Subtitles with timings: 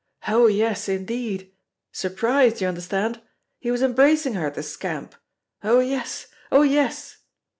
[0.27, 0.47] Oh!
[0.47, 1.53] yes, indeed
[1.91, 3.21] surprised, you understand?
[3.59, 5.13] He was embracing her, the scamp.
[5.63, 5.79] Oh!
[5.79, 6.63] yes oh!
[6.63, 7.19] yes."